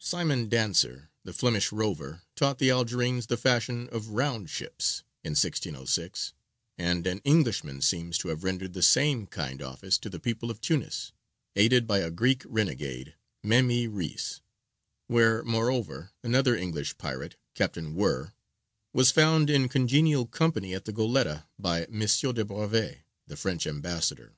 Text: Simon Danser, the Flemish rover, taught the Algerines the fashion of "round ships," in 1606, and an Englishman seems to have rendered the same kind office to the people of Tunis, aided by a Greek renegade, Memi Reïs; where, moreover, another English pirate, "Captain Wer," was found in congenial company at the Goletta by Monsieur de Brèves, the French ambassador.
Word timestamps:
Simon 0.00 0.50
Danser, 0.50 1.10
the 1.22 1.32
Flemish 1.32 1.70
rover, 1.70 2.22
taught 2.34 2.58
the 2.58 2.68
Algerines 2.72 3.28
the 3.28 3.36
fashion 3.36 3.88
of 3.92 4.08
"round 4.08 4.50
ships," 4.50 5.04
in 5.22 5.34
1606, 5.36 6.32
and 6.76 7.06
an 7.06 7.20
Englishman 7.20 7.80
seems 7.80 8.18
to 8.18 8.26
have 8.26 8.42
rendered 8.42 8.72
the 8.72 8.82
same 8.82 9.24
kind 9.28 9.62
office 9.62 9.98
to 9.98 10.10
the 10.10 10.18
people 10.18 10.50
of 10.50 10.60
Tunis, 10.60 11.12
aided 11.54 11.86
by 11.86 11.98
a 11.98 12.10
Greek 12.10 12.42
renegade, 12.46 13.14
Memi 13.44 13.88
Reïs; 13.88 14.40
where, 15.06 15.44
moreover, 15.44 16.10
another 16.24 16.56
English 16.56 16.98
pirate, 16.98 17.36
"Captain 17.54 17.94
Wer," 17.94 18.34
was 18.92 19.12
found 19.12 19.48
in 19.48 19.68
congenial 19.68 20.26
company 20.26 20.74
at 20.74 20.86
the 20.86 20.92
Goletta 20.92 21.46
by 21.56 21.86
Monsieur 21.88 22.32
de 22.32 22.44
Brèves, 22.44 22.96
the 23.28 23.36
French 23.36 23.68
ambassador. 23.68 24.32